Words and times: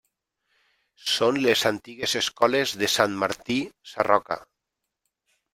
Són 1.15 1.37
les 1.43 1.65
antigues 1.71 2.17
escoles 2.21 2.75
de 2.85 2.91
Sant 2.97 3.21
Martí 3.25 3.61
Sarroca. 3.93 4.43